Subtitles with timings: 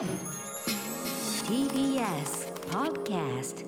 [0.00, 0.08] TBS
[2.70, 3.66] Podcast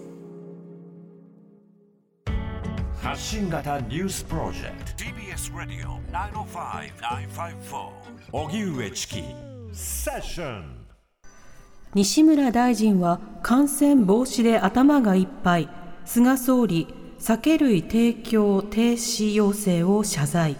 [3.02, 5.04] 発信型ニュースプロジェクト。
[5.04, 7.90] TBS ラディオ905-954
[8.32, 9.22] おぎゅうえちき
[9.74, 10.86] セッション
[11.92, 15.68] 西村大臣は感染防止で頭がいっぱい。
[16.06, 16.88] 菅総理
[17.18, 20.56] 酒類提供停止要請を謝罪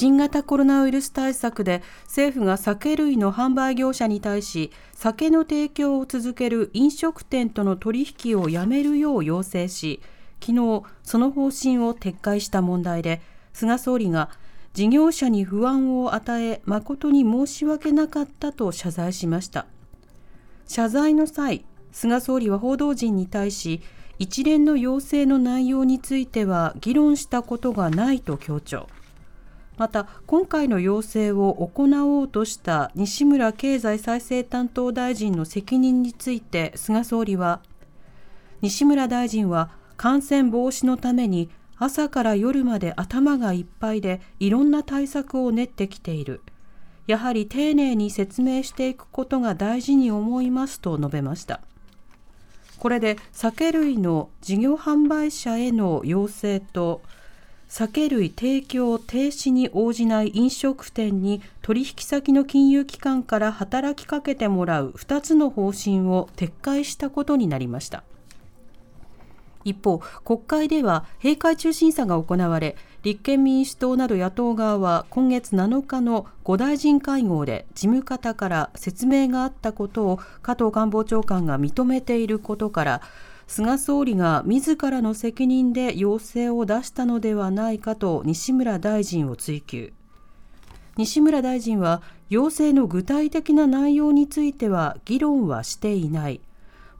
[0.00, 10.00] 新型コロナウイルス対策で政府が酒類の販売業者に対し酒の提供を続ける飲食店との取引をやめるよう要請し
[10.40, 13.20] 昨日その方針を撤回した問題で
[13.52, 14.30] 菅総理が
[14.72, 19.66] 事業者に不安を与え誠に申し訳なかったと謝罪しました。
[20.68, 23.80] 謝罪の際菅総理は報道陣に対し
[24.20, 28.86] 一連の要請の内容については議論したことがないと強調。
[29.78, 31.84] また今回の要請を行
[32.18, 37.60] おうとした西村経済再生担当大臣の責任について菅総理は
[38.60, 46.40] 西村大臣は感染防止のために朝から夜まで頭がいっぱいでいろんな対策を練ってきている。
[47.06, 51.60] やはり丁寧に説明していくことが大事に思いますと述べました。
[52.78, 57.00] これで酒類の事業販売者への要請と
[57.68, 68.02] 酒類提供停止に応じない飲食店に取引先の金融機関から働きかけてもらう2つの方針を撤回したことになりました。
[69.64, 83.02] 一方国会では閉会中審査が行われ立憲民主党など野党側は今月7日の5大臣会合で事務方から説明があったことを加藤官房長官が認めていることから
[83.48, 89.92] 菅総理が自らの責任で要請を出したのではないかと西村大臣を追及。
[90.98, 96.42] 西村大臣は要請の具体的な内容については議論はしていない。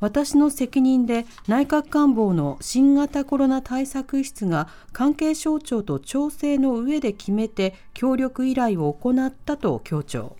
[0.00, 10.36] 私の責任で内閣官房の新型コロナ対策室が関係省庁と調整の上で決めて協力依頼を行ったと強調。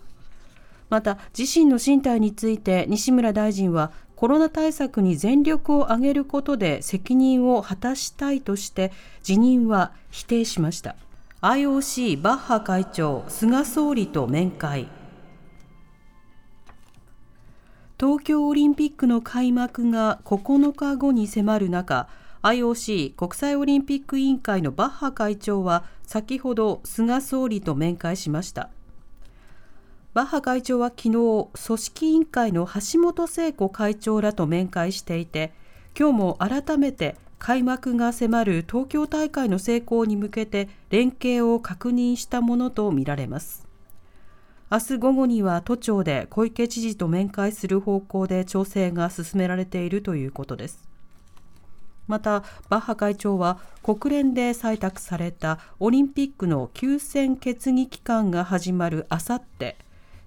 [0.89, 8.91] また自身の進退について西村大臣はコロナ対策に全力を挙げることで責任を果たしたいとして
[9.23, 10.97] 辞任は否定しました。
[11.41, 14.89] IOC バッハ会長菅総理と面会。
[17.97, 22.09] 東京オリンピックの開幕が9日後に迫る中
[22.41, 28.69] IOC 国際オリンピック委員会のバッハ会長は先ほど菅総理と面会しました。
[30.19, 35.53] バッハ会長は昨日、組織委員会の橋本聖子会長らと面会していて、
[35.97, 43.65] 今日も改めて開幕が迫る東京大会の成功に向けて連携を確認したものとみられます。
[44.69, 50.89] 明日午後には都庁で小池知事と面会する方向で調整が進められているということです。
[52.07, 59.77] また、バッハ会長は国連で採択されたオリンピックの休戦決議期間が始まるあさって、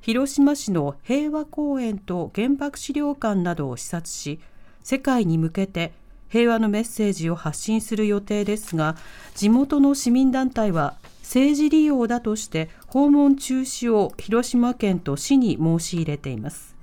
[0.03, 4.41] 広島市の平和公園と原爆資料館などを視察し
[4.83, 5.93] 世界に向けて
[6.29, 8.97] 平和のメッセージを発信する予定ですが
[9.37, 16.75] 地元の市民団体は政治利用だとして訪問中止を広島県と市に申し入れています。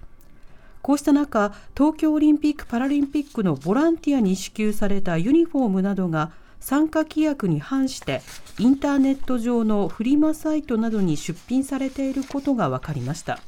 [0.81, 8.21] こうした中東京オリンピック・パラリンピックのボランティアに支給されたユニフォームなどが参加規約に反して
[8.57, 13.39] インターネット上のフリマサイトなどに出品されていることが分かりました。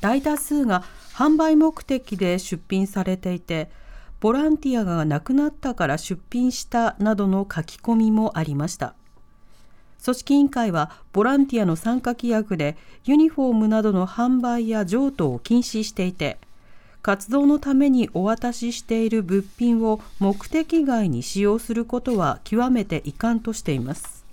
[0.00, 0.84] 大多数が
[1.14, 3.70] 販売目的で出品されていて
[4.20, 8.94] ボランティアがなくなったから出品したなどの書き込みもありました。
[10.04, 16.38] 組織委員会はボランティアの参加規約でユニフォームなどの販売や譲渡を禁止していて
[17.02, 24.24] 活動のためにお渡ししている物品を目的外に使用することは極めて遺憾としています。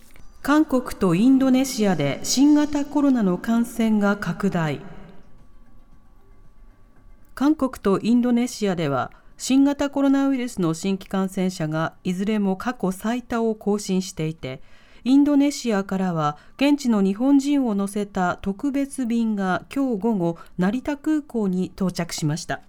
[0.44, 4.80] 韓国とインドネシアで新型コロナの感染が拡大。
[7.34, 14.62] 韓国とインドネシアでは新型コロナウイルスの新規感染者がいずれも過去最多を更新していて
[15.06, 22.62] インドネシアからは現地の日本人を乗せた特別便が今日午後成田空港に到着しました。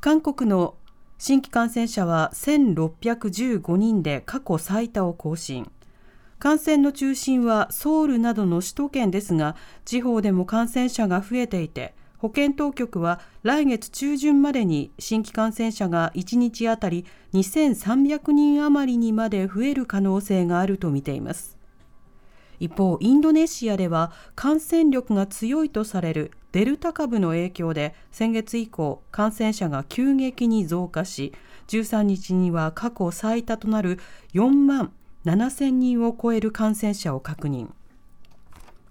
[0.00, 0.76] 韓国の
[1.18, 5.68] 新規感染者は1615人で過去最多を更新。
[6.38, 17.04] 感染の中心はソウルなどの首都圏ですが地方でも感染者が増えていて保健当局は来月中旬までに新規感染者が1日あたり
[17.34, 21.57] 2300人余りにまで増える可能性があると見ています。
[22.60, 31.32] 一方、インドネシアでは感染力が強いとされるデルタ株の影響で先月以降感染者が急激に増加し
[31.68, 33.98] 13日には過去最多となる
[34.34, 34.92] 4万
[35.24, 37.68] 7000人を超える感染者を確認。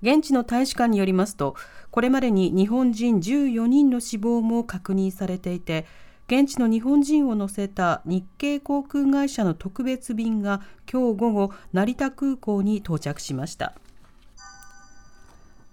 [0.04, 1.56] 現地の大使館によりますと
[1.90, 5.88] これまでに日本人14人の死亡も確認されていて
[6.28, 13.74] 現地の日本人を乗せた日系航空会社の特別便が今日午後成田空港に到着しました。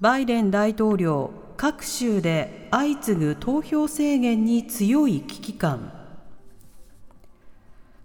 [0.01, 5.93] バイデン大統領各州で相次ぐ投票制限に強い危機感。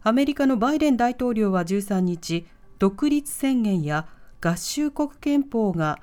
[0.02, 2.48] アメリカのバイデン大統領は13日
[2.80, 4.08] 独立宣言や
[4.42, 6.00] 合衆国憲法が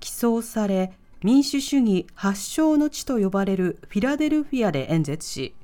[0.00, 0.92] 起草され
[1.22, 5.54] 民主主義発祥の地と呼ばれるフィラデルフィアで演説し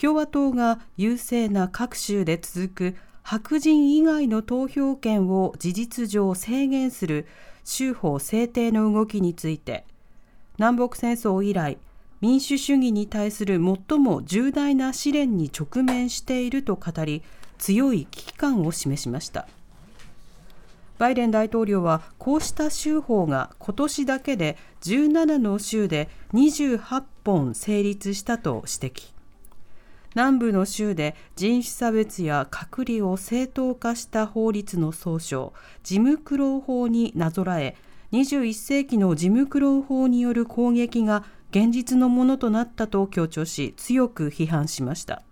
[0.00, 7.26] 共和党が優勢な各州で続く白人以外の投票権を事実上制限する
[7.64, 9.84] 州法制定の動きについて
[10.58, 11.78] 南北戦争以来
[12.20, 17.22] 民主主義に対する最も重大な試練に直面していると語り
[17.58, 19.46] 強い危機感を示しました。
[20.98, 29.15] バイデン大統領はこうした州法が今年だけで17の州で28本成立したと指摘。
[30.16, 35.52] 南部の州で人種差別や隔離を正当化した法律の総称
[35.82, 37.76] ジムクロー法になぞらえ
[38.12, 45.22] 21世紀のジムクロー法による攻撃が現実のものとなったと強調し強く批判しました。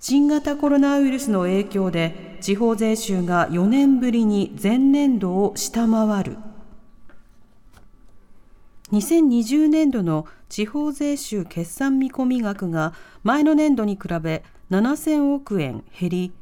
[0.00, 6.36] 新型コロナウイルスの影響で地方税収が4年ぶりに前年度を下回る。
[8.92, 12.92] 2020年度の地方税収決算見込み額が
[13.22, 16.32] 前の年度に比べ7000億円減り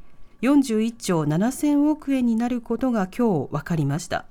[0.43, 4.27] 41兆7000億円になることが今日分かりました。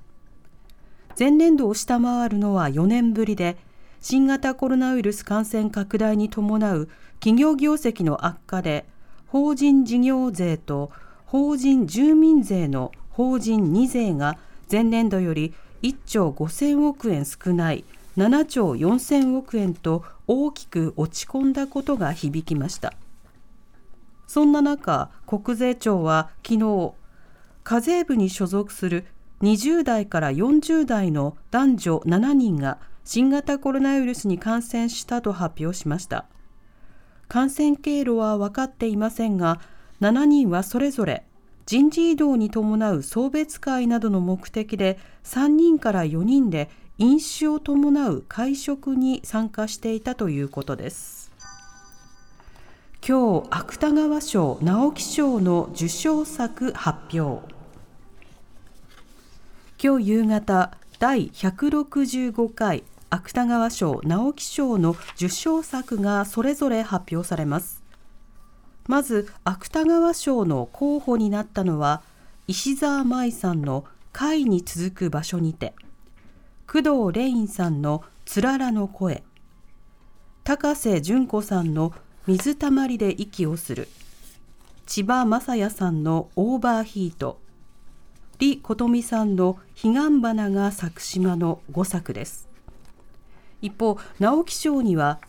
[1.18, 3.56] 前年度を下回るのは4年ぶりで
[4.00, 6.88] 新型コロナウイルス感染拡大に伴う
[7.20, 8.84] 企業業績の悪化で
[9.26, 10.90] 法人事業税と
[11.24, 14.38] 法人住民税の法人2税が
[14.70, 17.84] 前年度より1兆5000億円少ない
[18.16, 22.92] 7兆4000億円と大きく落ち込んだことが響きました。
[24.26, 26.92] そんな中国税庁は昨日
[27.64, 29.04] 課税部に所属する
[29.42, 36.26] 20代から40代の男女7人が新型コロナウイルスに感染したと発表しました。
[37.28, 39.58] 感染経路は分かっていませんが
[40.02, 41.24] 7人はそれぞれ
[41.64, 46.68] 人事異動に伴う送別会などの目的で3人から4人で
[47.02, 51.32] 飲酒を伴う会食に参加していたということです。
[53.04, 57.44] 今日芥川賞直木賞の受賞作発表。
[59.82, 67.82] 今日夕方第165回芥川賞直木賞の受賞作がそれぞれ発表されます。
[68.86, 72.00] まず芥川賞の候補になったのは
[72.46, 75.74] 石澤舞さんの「会に続く場所にて」
[76.66, 76.78] 工
[77.08, 79.22] 藤レインさんの「つららの声」
[80.44, 81.92] 高瀬淳子さんの
[82.26, 83.88] 「水たまりで息をする」
[84.86, 87.38] 千葉雅也さんの「オーバーヒート」
[88.40, 92.48] 李琴美さんの「彼岸花が咲く島」の5作です。
[93.60, 95.20] 一方直木賞には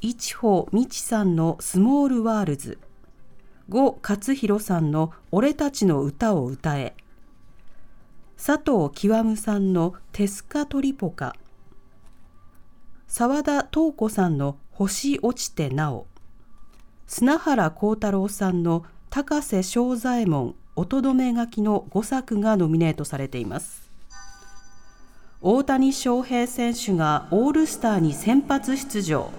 [0.00, 2.78] 一穂美智さんの「スモールワールズ」
[3.68, 6.96] 呉勝弘さんの「俺たちの歌を歌え」
[8.46, 11.34] 佐藤極さんのテスカトリポカ。
[13.08, 16.06] 澤田東子さんの星落ちてなお。
[17.06, 23.90] 砂原幸太郎さんの高瀬正左衛門音止め書きの5作がノミネートされています。
[25.40, 29.30] 大谷翔平選手がオールスターに先発出場。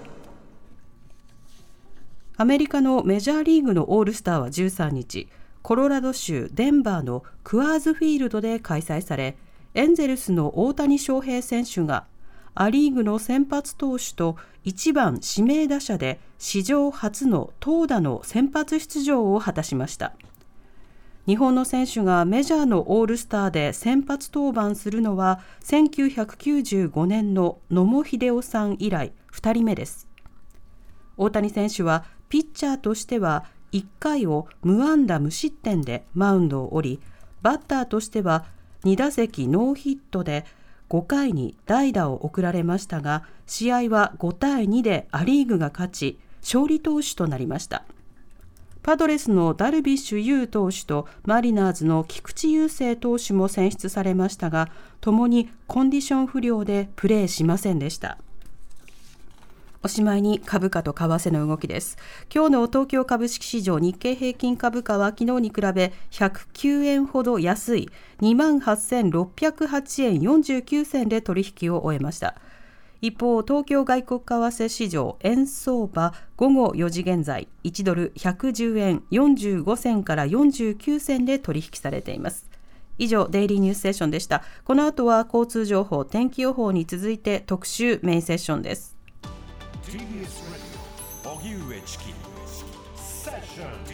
[2.38, 5.28] アメリカのメジャーリーグのオールスターは13日。
[5.66, 9.36] コロラド州デンバーのクアーズフィールドで開催され
[9.74, 12.06] エンゼルスの大谷翔平選手が
[12.54, 20.14] ア・リーグの先発投手と1番指名打者で史上初の投打の先発出場を果たしました。
[21.26, 30.08] 日本の選手がメジャーのオールスターで先発登板するのは1995年の野茂英雄さん以来2人目です。
[31.18, 33.46] 大谷選手はピッチャーとしては
[33.76, 37.02] 1回を無安打無失点でマウンドを降り
[37.42, 38.46] バッターとしては
[38.86, 40.46] 2打席ノーヒットで
[40.90, 47.84] 5回に代打を送られましたが試合は5対2でア・リーグが勝ち勝利投手となりました。
[48.84, 54.70] パドレスのダルビッシュ有投手とマリナーズの菊池雄星投手も選出されましたが
[55.02, 58.20] ともにコンディション不良でプレーしませんでした。
[59.86, 62.00] おしまいに株価と為替の動きです。
[62.34, 67.90] 今日の東京株式市場日経平均株価は昨日に比べ109円ほど安い
[68.20, 72.34] 2万8608円49銭で取引を終えました。
[73.00, 82.50] 一方、東京外国為替市場円相場午後4時現在1ドル110円45銭から49銭で取引されています。
[82.98, 84.42] 以上デイリーニュースセッションでした。
[84.64, 88.95] この後は交通情報天気予報に続いて特集メインセッションです。
[89.86, 90.64] TBS ラジ
[91.26, 92.14] オ荻上チキ
[92.96, 93.85] セッション